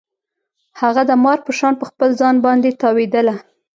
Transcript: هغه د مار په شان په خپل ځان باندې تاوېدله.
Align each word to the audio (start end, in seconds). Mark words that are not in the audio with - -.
هغه 0.81 1.01
د 1.09 1.11
مار 1.23 1.39
په 1.45 1.51
شان 1.59 1.73
په 1.79 1.85
خپل 1.89 2.09
ځان 2.19 2.35
باندې 2.45 2.77
تاوېدله. 2.81 3.35